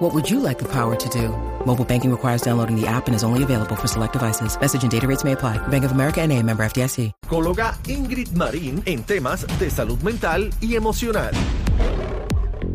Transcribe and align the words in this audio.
What 0.00 0.14
would 0.14 0.30
you 0.30 0.40
like 0.40 0.58
the 0.58 0.64
power 0.64 0.96
to 0.96 1.08
do? 1.10 1.28
Mobile 1.66 1.84
banking 1.84 2.10
requires 2.10 2.40
downloading 2.40 2.74
the 2.74 2.86
app 2.86 3.06
and 3.06 3.14
is 3.14 3.22
only 3.22 3.42
available 3.42 3.76
for 3.76 3.86
select 3.86 4.14
devices. 4.14 4.58
Message 4.58 4.82
and 4.82 4.90
data 4.90 5.06
rates 5.06 5.24
may 5.24 5.32
apply. 5.32 5.58
Bank 5.68 5.84
of 5.84 5.92
America 5.92 6.22
and 6.22 6.32
a 6.32 6.42
member 6.42 6.64
FDIC. 6.64 7.12
Psicóloga 7.20 7.76
Ingrid 7.86 8.28
Marín 8.34 8.82
en 8.86 9.04
temas 9.04 9.46
de 9.58 9.70
salud 9.70 10.00
mental 10.02 10.50
y 10.62 10.74
emocional. 10.74 11.32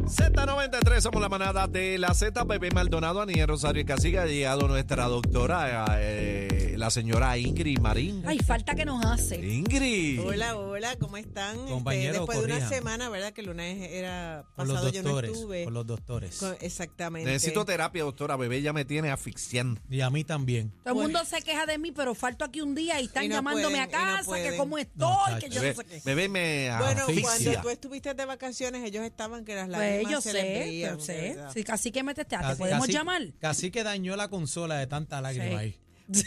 Z93, 0.08 1.02
somos 1.02 1.20
la 1.20 1.30
manada 1.30 1.68
de 1.68 1.98
la 1.98 2.14
Z, 2.14 2.44
Bebé 2.44 2.70
Maldonado, 2.70 3.22
Aniel 3.22 3.48
Rosario 3.48 3.82
y 3.82 3.86
Casiga. 3.86 4.22
Ha 4.22 4.26
llegado 4.28 4.68
nuestra 4.68 5.06
doctora, 5.06 5.98
eh, 6.00 6.76
la 6.78 6.92
señora 6.92 7.36
Ingrid 7.40 7.80
Marín. 7.80 8.22
Ay, 8.24 8.38
falta 8.38 8.76
que 8.76 8.86
nos 8.86 9.04
hace. 9.04 9.38
Ingrid. 9.38 10.20
Hola, 10.22 10.58
hola, 10.58 10.96
¿cómo 11.00 11.18
están? 11.18 11.58
Este, 11.58 11.72
Compañero, 11.72 12.14
después 12.20 12.38
de 12.40 12.46
una 12.46 12.70
semana, 12.70 13.10
¿verdad? 13.10 13.34
Que 13.34 13.42
el 13.42 13.48
lunes 13.48 13.90
era 13.92 14.46
Con 14.56 14.68
los 14.68 14.76
pasado, 14.78 14.94
yo 14.94 15.02
no 15.02 15.20
estuve. 15.20 15.64
Con 15.64 15.74
los 15.74 15.88
doctores. 15.88 16.38
Con- 16.38 16.56
exactamente. 16.62 17.32
Necesito 17.32 17.66
terapia, 17.66 18.04
doctora. 18.04 18.36
Bebé 18.36 18.62
ya 18.62 18.74
me 18.74 18.86
tiene 18.86 19.10
asfixiando. 19.10 19.82
Y 19.90 20.02
a 20.02 20.12
mí 20.12 20.24
también. 20.24 20.72
Todo 20.84 20.94
el 20.94 21.02
mundo 21.02 21.26
se 21.26 21.42
queja 21.42 21.66
de 21.66 21.80
mí, 21.80 21.92
pero 21.92 22.14
falto 22.14 22.46
aquí 22.46 22.62
un 22.62 22.76
día 22.76 23.02
y 23.02 23.06
están 23.06 23.24
Y 23.26 23.30
no 23.30 23.36
llamándome 23.36 23.80
a 23.80 23.86
no 23.88 23.92
casa, 23.92 24.36
que 24.36 24.56
cómo 24.56 24.78
estoy, 24.78 25.00
No, 25.34 25.40
que 25.40 25.50
yo 25.50 25.62
Bebé, 25.62 25.74
no 25.76 25.82
sé 25.82 25.88
qué. 25.88 26.02
bebé 26.06 26.30
me 26.30 26.70
Bueno, 26.78 27.02
asfixia. 27.02 27.24
cuando 27.24 27.62
tú 27.64 27.70
estuviste 27.70 28.14
de 28.14 28.26
vacaciones, 28.26 28.84
ellos 28.86 29.04
estaban 29.04 29.44
que 29.44 29.56
las 29.56 29.68
Pues 29.68 29.95
yo 30.04 30.22
sé, 30.22 30.80
yo 30.80 31.00
sé. 31.00 31.38
Sí, 31.54 31.64
casi 31.64 31.92
que 31.92 32.04
me 32.04 32.14
testeaste, 32.14 32.48
Casi- 32.48 32.60
¿podemos 32.60 32.86
casi- 32.88 32.94
llamar? 32.94 33.22
Casi 33.40 33.72
que 33.72 33.84
dañó 33.84 34.16
la 34.16 34.28
consola 34.30 34.78
de 34.78 34.88
tanta 34.88 35.22
lágrima 35.22 35.46
Sí. 35.50 35.56
ahí. 35.56 35.80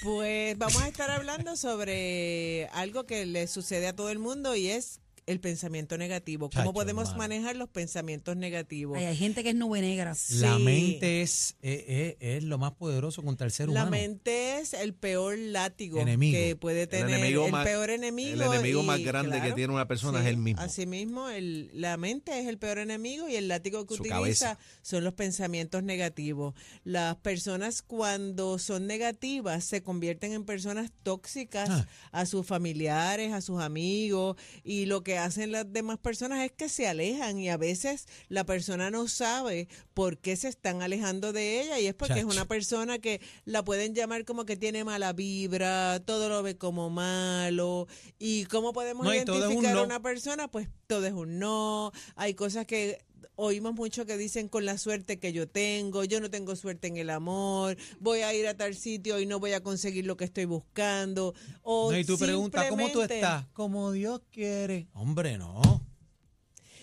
Pues 0.03 0.59
vamos 0.59 0.83
a 0.83 0.89
estar 0.89 1.11
hablando 1.11 1.57
sobre 1.57 2.67
algo 2.73 3.07
que 3.07 3.25
le 3.27 3.47
sucede 3.47 3.87
a 3.87 3.95
todo 3.95 4.11
el 4.11 4.19
mundo 4.19 4.57
y 4.57 4.69
es 4.71 5.01
el 5.29 5.41
pensamiento 5.41 5.97
negativo. 5.99 6.49
¿Cómo 6.51 6.63
Chacho, 6.63 6.73
podemos 6.73 7.17
manejar 7.17 7.57
los 7.57 7.69
pensamientos 7.69 8.37
negativos? 8.37 8.99
Ay, 8.99 9.05
hay 9.07 9.17
gente 9.17 9.43
que 9.43 9.51
es 9.51 9.55
nube 9.55 9.81
negra. 9.81 10.15
La 10.41 10.59
mente 10.59 11.23
es, 11.23 11.57
es, 11.63 11.85
es- 11.87 12.17
es 12.21 12.45
lo 12.45 12.59
más 12.59 12.73
poderoso 12.73 13.23
contra 13.23 13.45
el 13.47 13.53
ser 13.53 13.69
La 13.69 13.83
humano. 13.83 13.91
mente 13.91 14.59
es 14.59 14.75
el 14.75 14.95
peor 14.95 15.39
látigo 15.39 16.01
Enemigo. 16.01 16.37
que 16.37 16.57
puede 16.57 16.83
El 16.83 16.89
tener. 16.89 17.11
enemigo 17.11 17.47
el 17.47 17.53
más- 17.53 17.65
peor 17.67 17.91
enemigo. 17.91 18.33
el 18.35 18.43
enemigo 18.43 18.83
y, 18.83 18.87
más 18.87 19.01
grande 19.01 19.41
que 19.41 19.53
tiene 19.53 19.73
una 19.73 19.87
persona 19.87 20.21
es 20.21 20.27
él 20.27 20.37
mismo. 20.39 20.61
Así 20.63 20.87
mismo, 20.87 21.29
el- 21.29 21.71
la 21.75 21.97
mente 21.97 22.41
es 22.41 22.47
el 22.47 22.59
peor 22.59 22.79
enemigo 22.79 23.29
y 23.29 23.37
el 23.37 23.49
látigo 23.49 23.87
que 23.87 23.95
Su 23.97 24.03
utiliza 24.03 24.19
cabeza. 24.55 24.59
son 24.83 25.05
los 25.05 25.15
pensamientos 25.15 25.83
negativos. 25.83 26.55
Las 26.85 27.17
personas 27.17 27.83
cuando 27.83 28.59
son 28.59 28.87
negativas 28.87 29.65
se 29.65 29.83
convierten 29.83 30.33
en 30.33 30.45
personas 30.45 30.91
tóxicas 31.03 31.69
Ah. 31.71 31.87
a 32.13 32.27
sus 32.27 32.47
familiares, 32.47 33.33
a 33.33 33.41
sus 33.41 33.61
amigos 33.61 34.37
y 34.65 34.87
lo 34.87 35.03
que 35.03 35.18
hacen 35.19 35.53
las 35.53 35.71
demás 35.73 35.99
personas 35.99 36.45
es 36.45 36.53
que 36.53 36.69
se 36.69 36.87
alejan 36.89 37.39
y 37.39 37.51
a 37.51 37.57
veces 37.57 38.07
la 38.29 38.45
persona 38.45 38.91
no 38.91 39.09
sabe 39.09 39.69
por 39.95 40.19
qué 40.19 40.37
se 40.37 40.49
están 40.49 40.83
alejando 40.83 41.33
de 41.33 41.61
ella 41.61 41.79
y 41.79 41.87
es 41.87 41.95
porque 41.95 42.21
es 42.21 42.25
una 42.25 42.47
persona 42.47 42.99
que 42.99 43.21
la 43.45 43.65
pueden 43.65 43.95
llamar 43.95 44.25
como 44.25 44.45
que 44.45 44.57
tiene 44.57 44.85
mala 44.85 45.13
vibra, 45.13 46.01
todo 46.01 46.29
lo 46.29 46.43
ve 46.43 46.57
como 46.57 46.91
malo. 46.91 47.87
Y 48.19 48.45
cómo 48.47 48.73
podemos 48.73 49.05
No, 49.05 49.15
identificar 49.15 49.77
a 49.77 49.83
una 49.83 50.01
persona, 50.01 50.49
pues 50.49 50.69
todo 50.87 51.07
es 51.07 51.13
un 51.13 51.39
no, 51.39 51.93
hay 52.17 52.35
cosas 52.35 52.67
que 52.67 53.05
oímos 53.37 53.75
mucho 53.75 54.07
que 54.07 54.17
dicen 54.17 54.49
con 54.49 54.65
la 54.65 54.79
suerte 54.79 55.19
que 55.19 55.33
yo 55.33 55.49
tengo, 55.49 56.05
yo 56.05 56.21
no 56.21 56.31
tengo 56.31 56.57
suerte 56.57 56.89
en 56.89 56.97
el 56.97 57.11
amor, 57.11 57.77
voy 58.01 58.21
a 58.21 58.35
ir 58.35 58.47
a 58.47 58.57
tal 58.57 58.75
sitio 58.75 59.21
y 59.21 59.27
no 59.27 59.39
voy 59.39 59.53
a 59.53 59.63
conseguir 59.63 60.07
lo 60.07 60.17
que 60.17 60.25
estoy 60.25 60.45
buscando. 60.45 61.35
O 61.63 61.93
No, 61.93 61.99
y 61.99 62.05
tú 62.05 62.19
preguntas, 62.19 62.67
¿cómo 62.69 62.91
tú 62.91 63.03
estás? 63.03 63.47
Como 63.53 63.93
Dios 63.93 64.21
quiere. 64.31 64.89
Hombre, 64.93 65.39
no. 65.39 65.87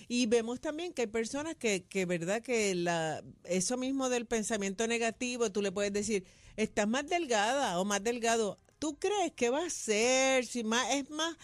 Y 0.08 0.28
vemos 0.28 0.62
también 0.62 0.94
que 0.94 1.04
hay 1.04 1.08
personas 1.08 1.56
que, 1.56 1.86
que 1.86 2.06
verdad, 2.06 2.42
que 2.42 2.76
la, 2.76 3.24
eso 3.44 3.78
mismo 3.78 4.10
del 4.10 4.26
pensamiento 4.26 4.88
negativo, 4.88 5.52
tú 5.52 5.62
le 5.62 5.72
puedes 5.72 5.94
decir, 5.94 6.26
estás 6.56 6.88
más 6.88 7.08
delgada 7.08 7.80
o 7.80 7.86
más 7.86 8.04
delgado. 8.04 8.60
¿Tú 8.78 9.00
crees 9.00 9.32
que 9.36 9.50
va 9.50 9.66
a 9.66 9.70
ser? 9.70 10.46
Si 10.46 10.64
más, 10.64 10.94
es 10.94 11.10
más 11.10 11.36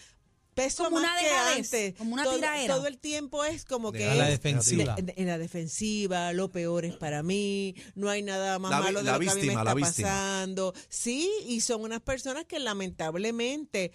peso 0.54 0.84
Como 0.84 1.00
más 1.00 1.10
una 1.10 1.20
que 1.20 1.30
antes. 1.58 1.94
como 1.96 2.14
una 2.14 2.24
todo, 2.24 2.34
tiraera. 2.36 2.74
todo 2.74 2.86
el 2.86 2.98
tiempo 2.98 3.44
es 3.44 3.64
como 3.64 3.90
que 3.92 4.04
A 4.08 4.14
la 4.14 4.28
defensiva. 4.28 4.94
de- 4.96 5.14
en 5.16 5.26
la 5.26 5.38
defensiva, 5.38 6.32
lo 6.32 6.50
peor 6.50 6.84
es 6.84 6.94
para 6.96 7.22
mí, 7.22 7.74
no 7.94 8.08
hay 8.10 8.22
nada 8.22 8.58
más 8.58 8.70
La 8.70 8.80
malo 8.80 8.98
de 9.00 9.04
la 9.04 9.12
lo 9.14 9.18
que 9.20 9.30
a 9.30 9.34
mí 9.34 9.40
me 9.40 9.42
víctima, 9.46 9.60
está 9.62 9.74
víctima. 9.74 10.08
pasando. 10.08 10.74
Sí, 10.88 11.30
y 11.46 11.60
son 11.62 11.82
unas 11.82 12.00
personas 12.00 12.44
que 12.44 12.58
lamentablemente 12.58 13.92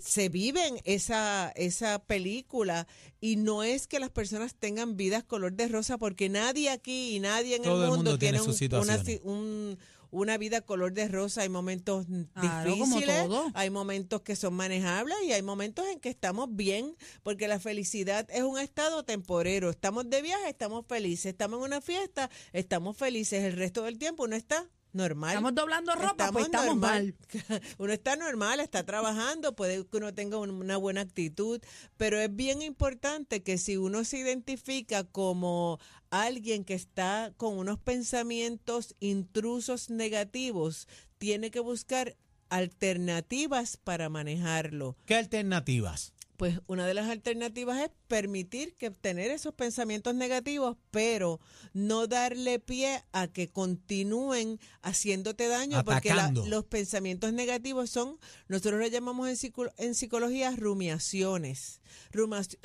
se 0.00 0.28
viven 0.28 0.76
esa, 0.84 1.50
esa 1.56 1.98
película 1.98 2.86
y 3.20 3.36
no 3.36 3.62
es 3.64 3.86
que 3.86 3.98
las 3.98 4.10
personas 4.10 4.54
tengan 4.54 4.96
vidas 4.96 5.24
color 5.24 5.54
de 5.54 5.68
rosa 5.68 5.98
porque 5.98 6.28
nadie 6.28 6.70
aquí 6.70 7.16
y 7.16 7.20
nadie 7.20 7.56
en 7.56 7.62
Todo 7.62 7.78
el 7.78 7.82
el 7.84 7.88
mundo, 7.88 8.10
mundo 8.10 8.18
tiene 8.18 8.40
un- 8.40 8.44
sus 8.54 8.60
una, 8.70 9.02
un- 9.22 9.78
una 10.14 10.38
vida 10.38 10.60
color 10.60 10.92
de 10.92 11.08
rosa. 11.08 11.42
Hay 11.42 11.48
momentos 11.48 12.06
Claro, 12.34 12.70
como 12.78 12.86
difíciles, 12.96 13.26
todo. 13.26 13.50
hay 13.54 13.70
momentos 13.70 14.22
que 14.22 14.36
son 14.36 14.54
manejables 14.54 15.16
y 15.26 15.32
hay 15.32 15.42
momentos 15.42 15.84
en 15.88 16.00
que 16.00 16.08
estamos 16.08 16.54
bien 16.54 16.96
porque 17.22 17.48
la 17.48 17.58
felicidad 17.58 18.26
es 18.30 18.42
un 18.42 18.58
estado 18.58 19.04
temporero. 19.04 19.70
Estamos 19.70 20.08
de 20.08 20.22
viaje, 20.22 20.48
estamos 20.48 20.86
felices. 20.86 21.26
Estamos 21.26 21.58
en 21.58 21.64
una 21.64 21.80
fiesta, 21.80 22.30
estamos 22.52 22.96
felices. 22.96 23.44
El 23.44 23.56
resto 23.56 23.82
del 23.82 23.98
tiempo 23.98 24.24
uno 24.24 24.36
está 24.36 24.68
normal. 24.94 25.30
Estamos 25.30 25.54
doblando 25.54 25.94
ropa, 25.94 26.30
pues 26.32 26.46
estamos 26.46 26.76
normal. 26.76 27.14
mal. 27.48 27.62
Uno 27.78 27.92
está 27.92 28.16
normal, 28.16 28.60
está 28.60 28.84
trabajando, 28.84 29.54
puede 29.54 29.84
que 29.86 29.96
uno 29.96 30.14
tenga 30.14 30.38
un- 30.38 30.50
una 30.50 30.76
buena 30.76 31.00
actitud, 31.02 31.60
pero 31.96 32.18
es 32.20 32.34
bien 32.34 32.62
importante 32.62 33.42
que 33.42 33.58
si 33.58 33.76
uno 33.76 34.04
se 34.04 34.18
identifica 34.18 35.04
como 35.04 35.78
alguien 36.10 36.64
que 36.64 36.74
está 36.74 37.32
con 37.36 37.58
unos 37.58 37.78
pensamientos 37.78 38.94
intrusos 39.00 39.90
negativos, 39.90 40.88
tiene 41.18 41.50
que 41.50 41.60
buscar 41.60 42.16
alternativas 42.50 43.76
para 43.76 44.08
manejarlo. 44.08 44.96
¿Qué 45.06 45.14
alternativas? 45.16 46.12
Pues 46.36 46.60
una 46.66 46.84
de 46.86 46.94
las 46.94 47.08
alternativas 47.10 47.80
es 47.80 47.90
permitir 48.08 48.74
que 48.74 48.90
tener 48.90 49.30
esos 49.30 49.54
pensamientos 49.54 50.16
negativos, 50.16 50.76
pero 50.90 51.38
no 51.72 52.08
darle 52.08 52.58
pie 52.58 53.04
a 53.12 53.28
que 53.28 53.48
continúen 53.48 54.58
haciéndote 54.82 55.46
daño, 55.46 55.84
porque 55.84 56.12
la- 56.12 56.30
los 56.48 56.64
pensamientos 56.64 57.32
negativos 57.32 57.88
son, 57.90 58.18
nosotros 58.48 58.80
lo 58.80 58.86
llamamos 58.88 59.28
en, 59.28 59.36
psico- 59.36 59.72
en 59.76 59.94
psicología 59.94 60.50
rumiaciones. 60.56 61.80
Rumas- 62.12 62.56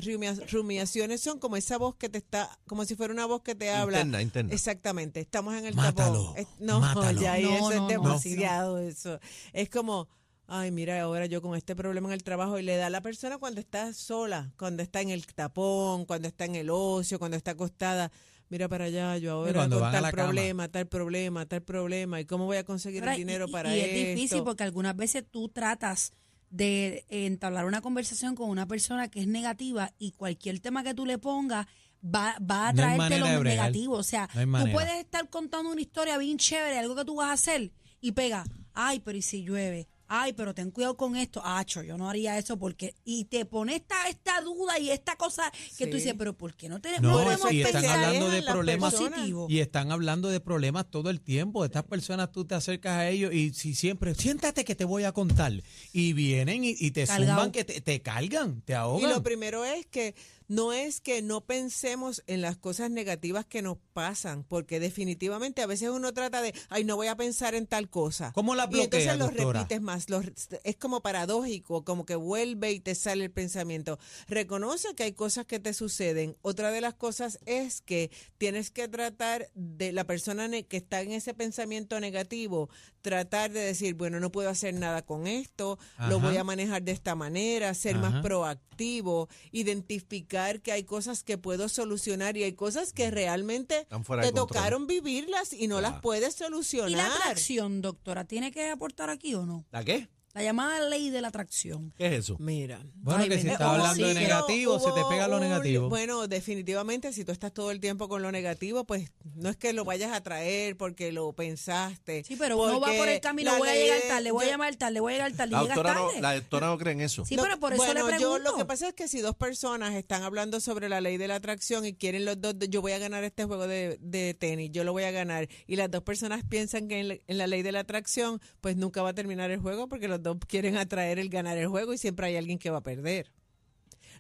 rumiaciones 0.52 1.22
son 1.22 1.40
como 1.40 1.56
esa 1.56 1.78
voz 1.78 1.96
que 1.96 2.10
te 2.10 2.18
está, 2.18 2.60
como 2.68 2.86
si 2.86 2.96
fuera 2.96 3.14
una 3.14 3.26
voz 3.28 3.42
que 3.44 3.54
te 3.56 3.70
habla. 3.70 4.00
Interna, 4.00 4.22
interna. 4.22 4.54
Exactamente, 4.54 5.20
estamos 5.20 5.54
en 5.56 5.66
el 5.66 5.76
Mátalo, 5.76 6.24
tapón. 6.34 6.38
Es- 6.38 6.48
no, 6.60 6.80
mátalo. 6.80 7.22
ya 7.22 7.34
ahí 7.34 7.44
No, 7.44 7.50
eso 7.56 7.64
no, 7.66 7.72
es 7.72 7.78
no, 7.82 7.88
demasiado 7.88 8.80
eso. 8.80 9.20
Es 9.54 9.70
como, 9.70 10.08
ay, 10.50 10.72
mira, 10.72 11.00
ahora 11.02 11.26
yo 11.28 11.42
con 11.42 11.56
este 11.56 11.76
problema 11.76 12.10
en 12.10 12.14
el 12.14 12.24
trabajo 12.24 12.60
y 12.60 12.64
le 12.64 12.76
da 12.76 12.88
a 12.88 12.90
la 12.90 13.02
persona 13.02 13.38
cuando 13.38 13.60
está 13.62 13.94
sola, 13.94 14.52
cuando 14.58 14.84
está 14.84 15.02
en 15.02 15.10
el 15.10 15.26
tapón, 15.28 16.06
cuando 16.06 16.28
está 16.28 16.46
en 16.46 16.56
el 16.56 16.70
ocio, 16.70 17.20
cuando 17.20 17.38
está 17.38 17.52
acostada. 17.52 18.12
Mira 18.50 18.68
para 18.68 18.86
allá, 18.86 19.16
yo 19.18 19.34
ahora 19.34 19.70
con 19.70 19.70
tal 19.70 19.92
cama. 19.92 20.12
problema, 20.12 20.68
tal 20.70 20.88
problema, 20.88 21.46
tal 21.46 21.62
problema, 21.62 22.20
y 22.20 22.26
cómo 22.26 22.46
voy 22.46 22.58
a 22.58 22.64
conseguir 22.64 23.02
Ahora, 23.04 23.14
el 23.14 23.20
dinero 23.20 23.46
y- 23.48 23.52
para 23.52 23.76
y 23.76 23.80
esto. 23.80 24.00
es 24.00 24.08
difícil 24.16 24.44
porque 24.44 24.64
algunas 24.64 24.96
veces 24.96 25.24
tú 25.30 25.50
tratas 25.50 26.14
de 26.50 27.06
entablar 27.10 27.66
una 27.66 27.82
conversación 27.82 28.34
con 28.36 28.50
una 28.50 28.66
persona 28.68 29.08
que 29.08 29.20
es 29.20 29.28
negativa 29.28 29.94
y 30.00 30.14
cualquier 30.14 30.60
tema 30.60 30.84
que 30.84 30.96
tú 30.96 31.06
le 31.06 31.20
pongas 31.20 31.68
va, 32.04 32.36
va 32.40 32.70
a 32.70 32.74
traerte 32.74 33.20
lo 33.20 33.44
negativo. 33.44 33.94
O 33.96 34.04
sea, 34.04 34.28
No 34.34 34.64
tú 34.66 34.72
puedes 34.72 35.00
estar 35.00 35.30
contando 35.30 35.72
una 35.72 35.82
historia 35.82 36.18
bien 36.18 36.40
chévere, 36.40 36.80
algo 36.80 36.96
que 36.96 37.06
tú 37.06 37.18
vas 37.18 37.30
a 37.30 37.34
hacer 37.34 37.72
y 38.02 38.14
pega, 38.14 38.46
ay, 38.74 39.00
pero 39.00 39.16
¿y 39.16 39.22
si 39.22 39.44
llueve? 39.44 39.88
Ay, 40.12 40.34
pero 40.34 40.54
ten 40.56 40.72
cuidado 40.72 40.98
con 40.98 41.16
esto. 41.16 41.42
Acho, 41.46 41.84
yo 41.84 41.98
no 41.98 42.10
haría 42.10 42.38
eso 42.38 42.58
porque... 42.58 42.96
Y 43.06 43.26
te 43.26 43.46
pone 43.46 43.76
esta, 43.76 44.10
esta 44.10 44.42
duda 44.42 44.80
y 44.80 44.90
esta 44.90 45.16
cosa 45.16 45.52
que 45.78 45.86
tú 45.86 45.94
Sí. 45.98 45.98
dices, 46.04 46.16
pero 46.18 46.36
¿por 46.36 46.56
qué 46.56 46.68
no 46.68 46.82
tenemos 46.82 47.04
No, 47.04 47.24
podemos 47.24 47.52
y 47.54 47.62
están 47.62 47.86
hablando 47.86 48.30
de 48.30 48.42
problemas 48.44 48.92
personas. 48.94 49.20
positivo? 49.20 49.48
Y 49.50 49.60
están 49.60 49.92
hablando 49.92 50.30
de 50.30 50.40
problemas 50.40 50.90
todo 50.90 51.10
el 51.12 51.22
tiempo. 51.22 51.64
Estas 51.64 51.84
personas 51.84 52.32
tú 52.32 52.44
te 52.46 52.56
acercas 52.56 52.94
a 52.98 53.08
ellos 53.10 53.34
y 53.34 53.54
si 53.54 53.76
siempre, 53.76 54.16
siéntate 54.16 54.66
que 54.66 54.76
te 54.76 54.84
voy 54.86 55.04
a 55.04 55.12
contar. 55.12 55.54
Y 55.94 56.14
vienen 56.14 56.64
y, 56.64 56.76
y 56.80 56.92
te 56.92 57.06
Cargao. 57.06 57.28
zumban, 57.28 57.52
que 57.52 57.64
te, 57.64 57.80
te 57.82 58.02
cargan, 58.02 58.62
te 58.62 58.74
Y 58.74 58.76
ahogan. 58.76 59.12
lo 59.12 59.22
primero 59.24 59.64
es 59.64 59.86
que 59.86 60.16
no 60.48 60.74
es 60.74 61.00
que 61.00 61.22
no 61.22 61.42
pensemos 61.42 62.24
en 62.26 62.42
las 62.42 62.58
cosas 62.58 62.90
negativas 62.90 63.46
que 63.46 63.62
nos 63.62 63.78
pasan, 63.94 64.44
porque 64.44 64.80
definitivamente 64.80 65.62
a 65.62 65.68
veces 65.68 65.90
uno 65.90 66.12
trata 66.12 66.42
de, 66.42 66.56
ay, 66.70 66.84
no 66.84 66.96
voy 66.96 67.06
a 67.06 67.16
pensar 67.16 67.54
en 67.54 67.68
tal 67.68 67.88
cosa. 67.88 68.32
¿Cómo 68.34 68.56
la 68.56 68.64
Y 68.64 68.82
entonces 68.82 68.90
bloquea, 68.90 69.16
lo 69.16 69.26
doctora? 69.28 69.60
repites 69.60 69.82
más 69.82 69.99
los, 70.08 70.26
es 70.64 70.76
como 70.78 71.02
paradójico, 71.02 71.84
como 71.84 72.06
que 72.06 72.16
vuelve 72.16 72.72
y 72.72 72.80
te 72.80 72.96
sale 72.96 73.26
el 73.26 73.32
pensamiento. 73.32 74.00
Reconoce 74.28 74.96
que 74.96 75.04
hay 75.04 75.14
cosas 75.14 75.46
que 75.46 75.60
te 75.60 75.74
suceden. 75.74 76.38
Otra 76.42 76.72
de 76.72 76.82
las 76.82 76.94
cosas 76.94 77.40
es 77.46 77.82
que 77.82 78.12
tienes 78.38 78.72
que 78.72 78.88
tratar 78.88 79.50
de 79.56 79.92
la 79.92 80.06
persona 80.06 80.40
que 80.64 80.78
está 80.78 81.02
en 81.02 81.12
ese 81.12 81.34
pensamiento 81.34 82.00
negativo, 82.00 82.70
tratar 83.02 83.52
de 83.52 83.62
decir, 83.62 83.96
bueno, 83.96 84.20
no 84.20 84.32
puedo 84.32 84.50
hacer 84.50 84.74
nada 84.74 85.02
con 85.06 85.28
esto, 85.28 85.80
lo 86.08 86.20
voy 86.20 86.38
a 86.38 86.44
manejar 86.44 86.84
de 86.84 86.92
esta 86.92 87.16
manera, 87.16 87.74
ser 87.74 87.98
más 87.98 88.22
proactivo, 88.22 89.28
identificar 89.52 90.62
que 90.62 90.72
hay 90.72 90.84
cosas 90.84 91.24
que 91.24 91.38
puedo 91.38 91.70
solucionar 91.70 92.38
y 92.38 92.44
hay 92.44 92.54
cosas 92.54 92.94
que 92.94 93.12
realmente 93.12 93.86
te 93.86 93.96
control. 93.96 94.34
tocaron 94.34 94.88
vivirlas 94.88 95.54
y 95.54 95.68
no 95.68 95.82
las 95.82 96.02
puedes 96.02 96.36
¿Y 96.40 96.42
la 96.42 96.48
solucionar. 96.48 97.12
atracción, 97.12 97.82
doctora, 97.82 98.26
tiene 98.26 98.52
que 98.52 98.70
aportar 98.70 99.10
aquí 99.10 99.36
o 99.36 99.46
no? 99.46 99.66
¿La 99.72 99.84
qué? 99.90 100.08
La 100.34 100.44
llamada 100.44 100.88
ley 100.88 101.10
de 101.10 101.22
la 101.22 101.30
atracción. 101.30 101.92
¿Qué 101.98 102.06
es 102.08 102.14
eso? 102.20 102.38
Mira. 102.40 102.80
Bueno, 102.96 103.24
Ay, 103.24 103.30
que 103.30 103.40
si 103.40 103.48
estás 103.50 103.68
hablando 103.68 104.06
de 104.08 104.14
negativo, 104.14 104.80
se 104.80 104.92
te 104.92 105.02
pega 105.10 105.28
lo 105.28 105.38
un- 105.38 105.42
negativo. 105.42 105.90
Bueno, 105.90 106.28
definitivamente, 106.28 107.12
si 107.14 107.26
tú 107.26 107.32
estás 107.32 107.52
todo 107.52 107.72
el 107.72 107.80
tiempo 107.80 108.08
con 108.08 108.22
lo 108.22 108.32
negativo, 108.32 108.84
pues 108.86 109.12
no 109.36 109.50
es 109.50 109.58
que 109.58 109.74
lo 109.74 109.86
vayas 109.86 110.12
a 110.14 110.22
traer 110.22 110.78
porque 110.78 111.12
lo 111.12 111.34
pensaste. 111.34 112.24
Sí, 112.24 112.36
pero 112.38 112.58
uno 112.62 112.80
va 112.80 112.88
por 112.96 113.10
el 113.10 113.20
camino, 113.22 113.58
voy 113.58 113.70
a 113.70 113.74
llegar 113.76 114.02
de- 114.02 114.08
tarde, 114.08 114.32
voy 114.32 114.46
a 114.46 114.50
llamar 114.50 114.76
tarde, 114.76 115.00
voy 115.00 115.14
a 115.14 115.16
llegar 115.18 115.32
tarde, 115.34 115.52
La 115.52 115.62
doctora, 115.64 115.94
no, 115.96 116.12
la 116.22 116.36
doctora 116.36 116.68
no 116.68 116.78
cree 116.78 116.94
en 116.94 117.02
eso. 117.02 117.26
Sí, 117.26 117.36
Lo- 117.36 117.44
pero 117.44 117.60
por 117.60 117.74
eso 117.74 117.84
bueno, 117.84 118.02
le 118.08 118.16
pregunto. 118.16 118.38
yo 118.38 118.52
lo 118.52 118.56
que 118.56 118.66
pasa 118.66 118.88
es 118.90 118.94
que 118.94 119.08
si 119.08 119.22
dos 119.22 119.36
personas 119.36 119.96
están 119.96 120.24
hablando 120.24 120.60
sobre 120.60 120.90
la 120.90 121.02
ley 121.02 121.18
de 121.18 121.28
la 121.28 121.36
atracción 121.36 121.86
y 121.86 121.94
quieren 121.94 122.26
los 122.26 122.40
dos, 122.40 122.56
yo 122.70 122.82
voy 122.82 122.92
a 122.92 123.00
ganar 123.00 123.24
este 123.24 123.46
juego 123.46 123.68
de, 123.68 123.98
de 124.00 124.36
tenis, 124.36 124.70
yo 124.72 124.84
lo 124.84 124.92
voy 124.94 125.04
a 125.04 125.12
ganar, 125.12 125.48
y 125.66 125.76
las 125.76 125.90
dos 125.90 126.04
personas 126.04 126.44
piensan 126.48 126.88
que 126.88 127.00
en, 127.00 127.08
la- 127.10 127.18
en 127.28 127.38
la 127.38 127.48
ley 127.48 127.62
de 127.64 127.72
la 127.72 127.80
atracción, 127.80 128.40
pues 128.62 128.78
nunca 128.78 129.02
va 129.02 129.10
a 129.10 129.14
terminar 129.14 129.50
el 129.52 129.60
juego 129.60 129.88
porque 129.88 130.08
los 130.08 130.19
dos 130.24 130.38
quieren 130.48 130.78
atraer 130.78 131.20
el 131.20 131.30
ganar 131.30 131.58
el 131.58 131.68
juego 131.68 131.94
y 131.94 131.98
siempre 131.98 132.28
hay 132.28 132.38
alguien 132.38 132.60
que 132.60 132.70
va 132.70 132.78
a 132.80 132.84
perder. 132.84 133.32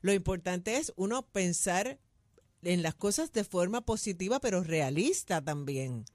Lo 0.02 0.14
importante 0.14 0.78
es 0.78 0.94
uno 0.96 1.24
pensar 1.28 2.00
en 2.62 2.82
las 2.82 2.96
cosas 2.96 3.32
de 3.32 3.44
forma 3.44 3.82
positiva, 3.82 4.40
pero 4.40 4.64
realista 4.64 5.42
también. 5.42 6.06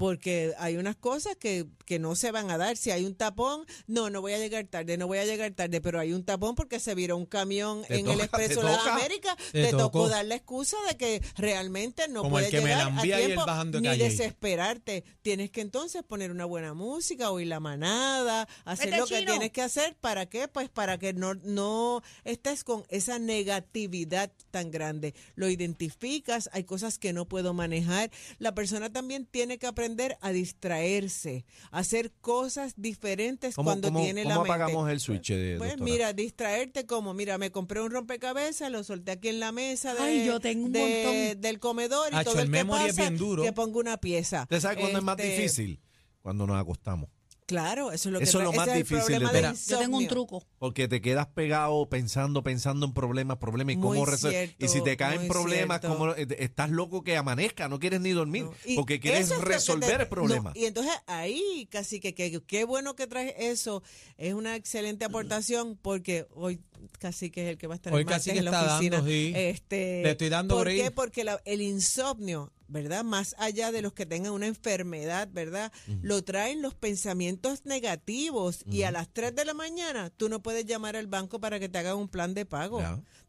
Porque 0.00 0.54
hay 0.56 0.78
unas 0.78 0.96
cosas 0.96 1.36
que, 1.36 1.66
que 1.84 1.98
no 1.98 2.16
se 2.16 2.30
van 2.32 2.50
a 2.50 2.56
dar. 2.56 2.78
Si 2.78 2.90
hay 2.90 3.04
un 3.04 3.14
tapón, 3.14 3.66
no, 3.86 4.08
no 4.08 4.22
voy 4.22 4.32
a 4.32 4.38
llegar 4.38 4.64
tarde, 4.64 4.96
no 4.96 5.06
voy 5.06 5.18
a 5.18 5.26
llegar 5.26 5.52
tarde, 5.52 5.82
pero 5.82 6.00
hay 6.00 6.14
un 6.14 6.24
tapón 6.24 6.54
porque 6.54 6.80
se 6.80 6.94
viró 6.94 7.18
un 7.18 7.26
camión 7.26 7.82
Te 7.86 7.98
en 7.98 8.08
el 8.08 8.18
Expreso 8.18 8.62
de 8.62 8.74
toca. 8.78 8.94
Américas. 8.94 9.36
Te 9.52 9.64
Te, 9.64 9.70
tocó 9.72 10.08
dar 10.08 10.24
la 10.24 10.36
excusa 10.36 10.78
de 10.88 10.96
que 10.96 11.22
realmente 11.36 12.08
no 12.08 12.22
Como 12.22 12.38
el 12.38 12.46
puedes 12.46 12.50
que 12.50 12.66
me 12.66 12.70
la 12.74 12.88
llegar 12.88 12.98
a 12.98 13.02
tiempo 13.02 13.44
ni 13.78 13.88
calle. 13.88 14.04
desesperarte. 14.04 15.04
Tienes 15.20 15.50
que 15.50 15.60
entonces 15.60 16.02
poner 16.02 16.30
una 16.30 16.46
buena 16.46 16.72
música, 16.72 17.30
oír 17.30 17.48
la 17.48 17.60
manada, 17.60 18.48
hacer 18.64 18.96
lo 18.96 19.06
que 19.06 19.18
chino. 19.18 19.32
tienes 19.32 19.50
que 19.52 19.60
hacer. 19.60 19.96
¿Para 19.96 20.24
qué? 20.24 20.48
Pues 20.48 20.70
para 20.70 20.96
que 20.96 21.12
no, 21.12 21.34
no 21.34 22.02
estés 22.24 22.64
con 22.64 22.84
esa 22.88 23.18
negatividad 23.18 24.32
tan 24.50 24.70
grande. 24.70 25.12
Lo 25.34 25.50
identificas, 25.50 26.48
hay 26.54 26.64
cosas 26.64 26.98
que 26.98 27.12
no 27.12 27.26
puedo 27.26 27.52
manejar. 27.52 28.10
La 28.38 28.54
persona 28.54 28.90
también 28.90 29.26
tiene 29.26 29.58
que 29.58 29.66
aprender 29.66 29.89
a 30.20 30.30
distraerse, 30.32 31.44
a 31.70 31.78
hacer 31.78 32.12
cosas 32.20 32.74
diferentes 32.76 33.54
¿Cómo, 33.54 33.66
cuando 33.70 33.88
cómo- 33.88 34.02
tiene 34.04 34.22
cómo 34.22 34.34
la 34.34 34.40
mente. 34.42 34.52
apagamos 34.52 34.90
el 34.90 35.00
switch, 35.00 35.30
eh, 35.30 35.54
Pues 35.58 35.70
doctora? 35.70 35.90
mira, 35.92 36.12
distraerte 36.12 36.86
como, 36.86 37.14
mira, 37.14 37.38
me 37.38 37.50
compré 37.50 37.80
un 37.80 37.90
rompecabezas, 37.90 38.70
lo 38.70 38.82
solté 38.84 39.12
aquí 39.12 39.28
en 39.28 39.40
la 39.40 39.52
mesa 39.52 39.94
de- 39.94 40.00
Ay, 40.00 40.24
yo 40.26 40.40
tengo 40.40 40.66
un 40.66 40.72
de- 40.72 41.04
montón. 41.04 41.40
del 41.40 41.58
comedor 41.58 42.12
y 42.12 42.16
Hacho, 42.16 42.30
todo 42.30 42.40
el 42.42 42.48
el, 42.48 42.52
que 42.54 42.64
pasa 42.66 43.02
bien 43.02 43.16
duro. 43.16 43.42
que 43.42 43.52
pongo 43.52 43.78
una 43.80 43.96
pieza. 43.98 44.42
¿Usted 44.42 44.60
sabe 44.60 44.76
cuándo 44.80 44.98
es 44.98 45.04
más 45.04 45.18
Este, 45.18 45.36
difícil? 45.36 45.80
Cuando 46.22 46.46
nos 46.46 46.60
acostamos. 46.60 47.08
Claro, 47.50 47.90
eso 47.90 48.08
es 48.08 48.12
lo 48.12 48.18
que 48.20 48.24
Eso 48.24 48.38
es 48.38 48.44
lo 48.44 48.52
más 48.52 48.68
ese 48.68 48.76
el 48.78 48.82
difícil 48.84 48.98
de 48.98 49.04
problema 49.20 49.28
todo. 49.32 49.42
del 49.42 49.56
Yo 49.66 49.78
tengo 49.78 49.96
un 49.96 50.02
insomnio. 50.04 50.08
truco. 50.08 50.44
Porque 50.58 50.86
te 50.86 51.00
quedas 51.00 51.26
pegado 51.26 51.88
pensando, 51.88 52.42
pensando 52.44 52.86
en 52.86 52.92
problemas, 52.94 53.38
problemas 53.38 53.74
y 53.74 53.76
Muy 53.76 53.88
cómo 53.98 54.06
resolver. 54.06 54.46
cierto, 54.50 54.64
Y 54.64 54.68
si 54.68 54.82
te 54.84 54.96
caen 54.96 55.20
muy 55.22 55.28
problemas, 55.28 55.80
cierto. 55.80 55.98
como 55.98 56.12
eh, 56.14 56.26
estás 56.38 56.70
loco 56.70 57.02
que 57.02 57.16
amanezca, 57.16 57.68
no 57.68 57.80
quieres 57.80 58.00
ni 58.00 58.10
dormir, 58.10 58.44
No, 58.44 58.52
y 58.64 58.76
porque 58.76 59.00
quieres 59.00 59.22
eso 59.26 59.34
es 59.34 59.40
lo 59.40 59.46
que 59.46 59.52
resolver 59.52 59.96
te- 59.96 60.02
el 60.04 60.08
problema. 60.08 60.52
no, 60.54 60.60
y 60.60 60.64
entonces 60.66 60.92
ahí, 61.06 61.68
casi 61.70 61.98
que 61.98 62.14
que- 62.14 62.40
qué 62.46 62.64
bueno 62.64 62.94
que 62.94 63.06
traes 63.08 63.34
eso. 63.38 63.82
Es 64.16 64.32
una 64.34 64.54
excelente 64.54 65.04
aportación 65.04 65.76
porque 65.82 66.26
hoy 66.34 66.60
casi 67.00 67.30
que 67.30 67.42
es 67.44 67.50
el 67.50 67.58
que 67.58 67.66
va 67.66 67.74
a 67.74 67.76
estar 67.76 67.92
Hoy 67.92 68.00
el 68.02 68.06
martes 68.06 68.22
Cacique 68.26 68.38
en 68.38 68.44
la 68.44 68.50
está 68.52 68.74
oficina. 68.76 68.96
dando, 68.98 69.10
sí. 69.10 69.32
este, 69.34 70.02
Le 70.04 70.10
estoy 70.12 70.28
dando 70.28 70.54
¿Por 70.56 70.68
qué? 70.68 70.90
Porque 70.92 71.24
la- 71.24 71.42
el 71.44 71.62
insomnio, 71.62 72.52
¿verdad? 72.70 73.04
Más 73.04 73.34
allá 73.38 73.72
de 73.72 73.82
los 73.82 73.92
que 73.92 74.06
tengan 74.06 74.32
una 74.32 74.46
enfermedad, 74.46 75.28
¿verdad? 75.32 75.72
Lo 76.02 76.22
traen 76.24 76.62
los 76.62 76.74
pensamientos 76.74 77.66
negativos 77.66 78.64
y 78.66 78.82
a 78.84 78.90
las 78.90 79.08
3 79.12 79.34
de 79.34 79.44
la 79.44 79.54
mañana 79.54 80.10
tú 80.10 80.28
no 80.28 80.40
puedes 80.42 80.64
llamar 80.64 80.96
al 80.96 81.06
banco 81.06 81.40
para 81.40 81.58
que 81.60 81.68
te 81.68 81.78
hagan 81.78 81.96
un 81.96 82.08
plan 82.08 82.34
de 82.34 82.46
pago. 82.46 82.80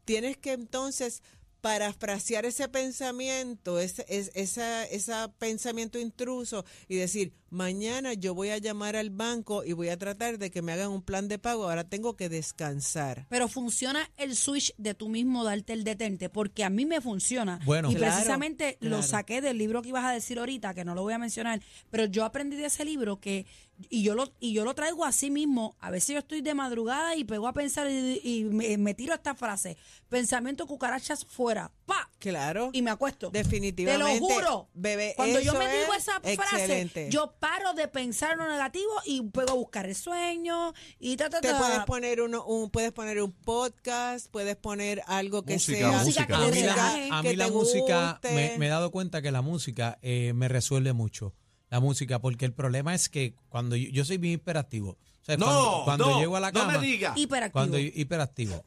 Tienes 0.04 0.36
que 0.36 0.52
entonces 0.52 1.22
parafrasear 1.62 2.44
ese 2.44 2.68
pensamiento, 2.68 3.78
ese, 3.78 4.04
es, 4.08 4.32
esa, 4.34 4.84
ese 4.84 5.12
pensamiento 5.38 5.98
intruso 5.98 6.64
y 6.88 6.96
decir, 6.96 7.32
mañana 7.50 8.14
yo 8.14 8.34
voy 8.34 8.48
a 8.48 8.58
llamar 8.58 8.96
al 8.96 9.10
banco 9.10 9.62
y 9.62 9.72
voy 9.72 9.88
a 9.88 9.96
tratar 9.96 10.38
de 10.38 10.50
que 10.50 10.60
me 10.60 10.72
hagan 10.72 10.90
un 10.90 11.02
plan 11.02 11.28
de 11.28 11.38
pago, 11.38 11.70
ahora 11.70 11.84
tengo 11.84 12.16
que 12.16 12.28
descansar. 12.28 13.26
Pero 13.28 13.46
funciona 13.46 14.10
el 14.16 14.34
switch 14.34 14.74
de 14.76 14.94
tú 14.94 15.08
mismo 15.08 15.44
darte 15.44 15.72
el 15.72 15.84
detente, 15.84 16.28
porque 16.28 16.64
a 16.64 16.70
mí 16.70 16.84
me 16.84 17.00
funciona. 17.00 17.60
Bueno. 17.64 17.92
y 17.92 17.94
Claro, 17.94 18.12
precisamente 18.12 18.76
lo 18.80 18.88
claro. 18.88 19.02
saqué 19.04 19.40
del 19.40 19.56
libro 19.56 19.82
que 19.82 19.90
ibas 19.90 20.04
a 20.04 20.10
decir 20.10 20.40
ahorita, 20.40 20.74
que 20.74 20.84
no 20.84 20.96
lo 20.96 21.02
voy 21.02 21.14
a 21.14 21.18
mencionar, 21.18 21.62
pero 21.90 22.06
yo 22.06 22.24
aprendí 22.24 22.56
de 22.56 22.66
ese 22.66 22.84
libro 22.84 23.20
que 23.20 23.46
y 23.90 24.02
yo 24.02 24.14
lo 24.14 24.32
y 24.40 24.52
yo 24.52 24.64
lo 24.64 24.74
traigo 24.74 25.04
así 25.04 25.30
mismo. 25.30 25.76
A 25.80 25.90
veces 25.90 26.08
yo 26.14 26.18
estoy 26.18 26.40
de 26.42 26.54
madrugada 26.54 27.16
y 27.16 27.24
pego 27.24 27.48
a 27.48 27.52
pensar 27.52 27.88
y, 27.90 28.20
y 28.22 28.44
me, 28.44 28.76
me 28.78 28.94
tiro 28.94 29.14
esta 29.14 29.34
frase: 29.34 29.76
pensamiento 30.08 30.66
cucarachas 30.66 31.24
fuera, 31.24 31.70
pa 31.86 32.08
Claro. 32.18 32.70
y 32.72 32.82
me 32.82 32.90
acuesto. 32.90 33.30
Definitivamente. 33.30 34.14
Te 34.14 34.20
lo 34.20 34.26
juro. 34.26 34.68
Bebé, 34.74 35.14
Cuando 35.16 35.40
yo 35.40 35.54
me 35.54 35.64
digo 35.76 35.92
es 35.94 36.02
esa 36.08 36.20
frase, 36.20 37.08
yo 37.10 37.34
paro 37.40 37.72
de 37.74 37.88
pensar 37.88 38.32
en 38.32 38.38
lo 38.38 38.48
negativo 38.48 38.90
y 39.04 39.22
pego 39.22 39.50
a 39.50 39.54
buscar 39.54 39.86
el 39.86 39.94
sueño 39.96 40.72
y 41.00 41.16
ta, 41.16 41.28
ta, 41.30 41.40
te 41.40 41.48
ta. 41.48 41.58
puedes 41.58 41.80
poner 41.84 42.20
uno, 42.20 42.44
un, 42.44 42.70
puedes 42.70 42.92
poner 42.92 43.20
un 43.22 43.32
podcast, 43.32 44.28
puedes 44.30 44.56
poner 44.56 45.02
algo 45.06 45.42
que 45.44 45.54
Música, 45.54 45.78
sea 45.78 45.98
música. 45.98 46.26
que 46.26 46.34
A 46.34 46.38
te 46.38 46.52
mí 46.52 46.62
la, 46.62 46.74
relaje, 46.74 47.08
a 47.10 47.22
que 47.22 47.28
mí 47.30 47.36
la 47.36 47.46
te 47.46 47.50
música, 47.50 48.20
me, 48.32 48.56
me 48.58 48.66
he 48.66 48.70
dado 48.70 48.90
cuenta 48.92 49.20
que 49.22 49.32
la 49.32 49.42
música 49.42 49.98
eh, 50.02 50.32
me 50.34 50.48
resuelve 50.48 50.92
mucho. 50.92 51.34
La 51.72 51.80
música, 51.80 52.20
porque 52.20 52.44
el 52.44 52.52
problema 52.52 52.94
es 52.94 53.08
que 53.08 53.34
cuando 53.48 53.76
yo, 53.76 53.88
yo 53.88 54.04
soy 54.04 54.18
bien 54.18 54.34
hiperactivo. 54.34 54.90
O 54.90 55.24
sea, 55.24 55.38
no, 55.38 55.46
cuando, 55.46 55.84
cuando 55.84 56.10
no, 56.10 56.20
llego 56.20 56.36
a 56.36 56.40
la 56.40 56.52
no 56.52 56.60
cama. 56.60 56.78
me 56.78 56.86
diga. 56.86 57.14
hiperactivo. 57.16 57.52
Cuando 57.52 57.78
hiperactivo. 57.78 58.62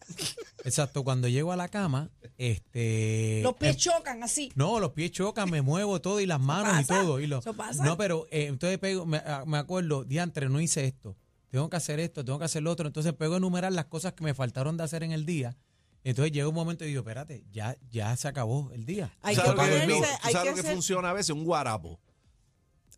Exacto, 0.64 1.04
cuando 1.04 1.28
llego 1.28 1.52
a 1.52 1.56
la 1.56 1.68
cama, 1.68 2.10
este. 2.40 3.42
Los 3.44 3.58
pies 3.58 3.78
chocan 3.78 4.24
así. 4.24 4.52
no, 4.56 4.80
los 4.80 4.94
pies 4.94 5.12
chocan, 5.12 5.52
me 5.52 5.62
muevo 5.62 6.02
todo 6.02 6.20
y 6.20 6.26
las 6.26 6.40
manos 6.40 6.82
y 6.82 6.86
todo. 6.86 7.20
Y 7.20 7.28
lo, 7.28 7.38
eso 7.38 7.54
pasa. 7.54 7.86
No, 7.86 7.96
pero 7.96 8.26
eh, 8.32 8.48
entonces 8.48 8.80
pego, 8.80 9.06
me, 9.06 9.18
ah, 9.18 9.44
me 9.46 9.60
acuerdo, 9.60 10.04
diantre, 10.04 10.50
no 10.50 10.60
hice 10.60 10.86
esto. 10.86 11.16
Tengo 11.52 11.70
que 11.70 11.78
hacer 11.78 12.00
esto, 12.00 12.26
tengo 12.26 12.40
que 12.40 12.46
hacer 12.46 12.64
lo 12.64 12.72
otro. 12.72 12.88
Entonces 12.88 13.14
pego 13.14 13.36
a 13.36 13.38
enumerar 13.38 13.72
las 13.72 13.86
cosas 13.86 14.14
que 14.14 14.24
me 14.24 14.34
faltaron 14.34 14.78
de 14.78 14.84
hacer 14.84 15.04
en 15.04 15.12
el 15.12 15.28
día. 15.28 15.56
Entonces 16.04 16.32
llega 16.32 16.48
un 16.48 16.56
momento 16.56 16.86
y 16.86 16.88
digo, 16.88 17.02
espérate, 17.02 17.46
ya, 17.52 17.78
ya 17.92 18.18
se 18.18 18.28
acabó 18.28 18.72
el 18.72 18.88
día. 18.88 19.16
Hay 19.22 19.36
¿Tú 19.36 19.44
que 19.44 19.50
que, 19.50 19.56
que 19.56 19.88
lo 19.88 20.02
que 20.44 20.52
hacer 20.52 20.74
funciona 20.74 21.12
a 21.12 21.14
veces? 21.14 21.30
Un 21.30 21.44
guarapo. 21.44 22.00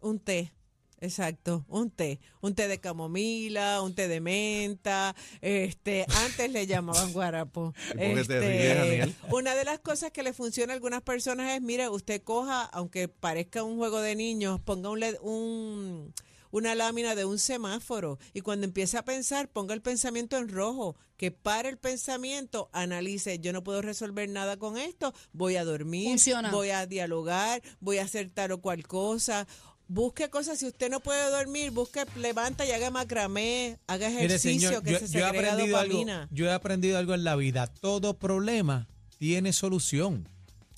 Un 0.08 0.20
té. 0.20 0.52
Exacto, 1.00 1.64
un 1.70 1.92
té, 1.92 2.20
un 2.42 2.56
té 2.56 2.68
de 2.68 2.80
camomila, 2.80 3.84
un 3.84 3.94
té 3.94 4.08
de 4.08 4.20
menta, 4.20 5.16
este, 5.42 6.08
antes 6.26 6.52
le 6.52 6.66
llamaban 6.66 7.14
guarapo. 7.14 7.72
¿Y 7.90 7.92
por 7.92 8.00
qué 8.00 8.14
te 8.16 8.22
Este, 8.22 8.84
ríes, 9.06 9.16
una 9.32 9.54
de 9.54 9.64
las 9.64 9.78
cosas 9.80 10.10
que 10.12 10.24
le 10.24 10.34
funciona 10.34 10.74
a 10.74 10.76
algunas 10.76 11.04
personas 11.04 11.52
es, 11.56 11.62
mire, 11.62 11.88
usted 11.90 12.24
coja, 12.24 12.64
aunque 12.64 13.10
parezca 13.10 13.62
un 13.62 13.78
juego 13.78 14.02
de 14.02 14.16
niños, 14.16 14.60
ponga 14.60 14.90
un, 14.90 15.00
led- 15.00 15.20
un 15.22 16.14
una 16.50 16.74
lámina 16.76 17.14
de 17.14 17.26
un 17.26 17.38
semáforo 17.40 18.18
y 18.34 18.40
cuando 18.42 18.66
empiece 18.66 18.98
a 18.98 19.04
pensar, 19.06 19.50
ponga 19.50 19.76
el 19.76 19.82
pensamiento 19.84 20.38
en 20.38 20.48
rojo, 20.48 20.96
que 21.18 21.30
pare 21.30 21.68
el 21.70 21.78
pensamiento, 21.78 22.70
analice, 22.72 23.38
yo 23.40 23.52
no 23.54 23.64
puedo 23.64 23.82
resolver 23.84 24.28
nada 24.30 24.58
con 24.58 24.78
esto, 24.78 25.14
voy 25.34 25.58
a 25.58 25.66
dormir, 25.66 26.08
Funciona. 26.10 26.50
voy 26.50 26.70
a 26.72 26.88
dialogar, 26.88 27.62
voy 27.82 27.98
a 28.00 28.04
hacer 28.06 28.30
tal 28.34 28.54
o 28.54 28.62
cual 28.62 28.88
cosa. 28.88 29.46
Busque 29.89 30.29
cosas, 30.29 30.60
si 30.60 30.67
usted 30.67 30.89
no 30.89 31.00
puede 31.00 31.29
dormir, 31.32 31.72
busque, 31.72 32.03
levanta 32.17 32.65
y 32.65 32.72
haga 32.72 32.91
macramé, 32.91 33.79
haga 33.88 34.10
Mire, 34.10 34.25
ejercicio, 34.25 34.70
señor, 34.70 34.84
que 34.84 34.91
yo, 34.91 35.00
se 35.00 35.08
yo 35.08 35.20
he 35.20 35.24
aprendido 35.24 35.77
algo, 35.77 36.03
yo 36.29 36.46
he 36.46 36.51
aprendido 36.51 36.98
algo 36.98 37.13
en 37.13 37.24
la 37.24 37.36
vida. 37.38 37.67
Todo 37.67 38.20
problema 38.20 38.88
tiene 39.17 39.53
solución. 39.53 40.27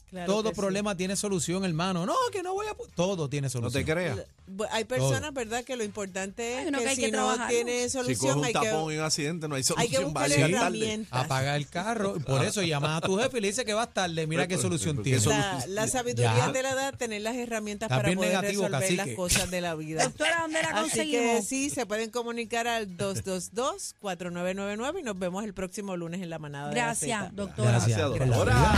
Claro 0.10 0.32
todo 0.34 0.44
que 0.50 0.56
sí. 0.56 0.56
problema 0.62 0.96
tiene 0.98 1.16
solución, 1.16 1.64
hermano. 1.66 2.06
No, 2.06 2.16
que 2.32 2.42
no 2.42 2.54
voy 2.54 2.66
a... 2.68 2.76
Todo 2.96 3.30
tiene 3.30 3.46
No 3.48 3.52
solución. 3.52 3.86
te 3.86 3.92
creas. 3.92 4.18
Hay 4.72 4.86
personas, 4.86 5.32
¿verdad?, 5.34 5.64
que 5.64 5.76
lo 5.76 5.84
importante 5.84 6.56
Hay 6.58 6.66
es 6.66 6.72
que, 6.72 6.78
que 6.80 6.88
hay 6.90 6.96
si 6.96 7.02
que 7.04 7.12
no 7.12 7.36
tiene 7.48 7.84
Si 7.84 7.90
solución 7.92 8.40
un 8.40 8.46
hay 8.46 8.54
tapón 8.54 8.88
que, 8.90 8.96
y 8.96 8.98
un 8.98 9.04
accidente, 9.04 9.48
no 9.48 9.54
hay 9.56 9.62
hay 9.78 9.90
que 9.90 9.96
solución. 9.98 10.14
Llegar 10.30 10.50
tarde. 10.52 10.56
herramientas. 10.56 11.26
Apaga 11.26 11.56
el 11.56 11.68
carro. 11.70 12.16
Por 12.26 12.44
eso 12.44 12.64
llamas 12.64 13.04
a 13.04 13.06
tu 13.06 13.18
jefe 13.20 13.38
y 13.38 13.42
le 13.42 13.48
dice 13.50 13.64
que 13.66 13.74
vas 13.76 13.94
tarde. 13.94 14.26
Mira 14.26 14.48
qué 14.48 14.58
solución 14.58 14.96
porque 14.96 15.12
tiene. 15.20 15.26
La, 15.28 15.64
la 15.68 15.88
sabiduría 15.88 16.36
Ya. 16.36 16.52
de 16.52 16.64
la 16.64 16.72
edad, 16.72 16.96
tener 16.98 17.22
las 17.22 17.36
herramientas 17.36 17.90
para 17.90 18.02
poder 18.12 18.18
negativo, 18.18 18.64
resolver 18.68 18.94
las 18.94 19.10
cosas 19.16 19.52
de 19.52 19.62
la 19.62 19.76
vida. 19.76 20.04
Doctora, 20.06 20.40
¿dónde 20.42 20.62
la 20.64 20.70
Así 20.70 20.80
que 20.80 20.82
conseguimos? 20.98 21.46
sí, 21.46 21.70
se 21.70 21.86
pueden 21.86 22.10
comunicar 22.10 22.68
al 22.68 22.88
222-4999 22.98 25.00
y 25.00 25.04
nos 25.04 25.20
vemos 25.20 25.44
el 25.44 25.54
próximo 25.54 25.96
lunes 25.96 26.24
en 26.24 26.30
la 26.32 26.40
manada 26.40 26.70
de 26.70 26.76
la 26.76 26.86
Gracias, 26.86 27.20
Zeta. 27.22 27.32
doctora. 27.36 27.70
Gracias. 27.72 27.98
Gracias, 27.98 28.28
doctora. 28.30 28.74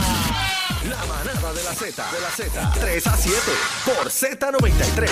La 0.88 0.96
manada 1.06 1.52
de 1.52 1.62
la 1.62 1.74
Z, 1.74 1.84
de 2.10 2.20
la 2.20 2.30
Z, 2.30 2.72
3 2.80 3.06
a 3.06 3.16
7 3.16 3.36
por 3.84 4.10
Z93. 4.10 4.92